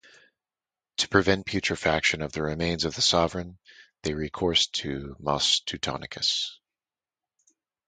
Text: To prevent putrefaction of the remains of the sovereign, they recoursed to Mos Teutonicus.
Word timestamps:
To 0.97 1.07
prevent 1.07 1.45
putrefaction 1.45 2.23
of 2.23 2.31
the 2.31 2.41
remains 2.41 2.85
of 2.85 2.95
the 2.95 3.03
sovereign, 3.03 3.59
they 4.01 4.13
recoursed 4.13 4.71
to 4.81 5.15
Mos 5.19 5.59
Teutonicus. 5.59 6.57